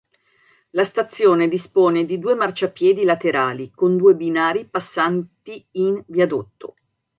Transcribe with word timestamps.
La 0.71 0.83
stazione 0.83 1.47
dispone 1.47 2.07
di 2.07 2.17
due 2.17 2.33
marciapiedi 2.33 3.03
laterali 3.03 3.69
con 3.69 3.97
due 3.97 4.15
binari 4.15 4.65
passanti 4.65 5.63
in 5.73 6.03
viadotto. 6.07 6.73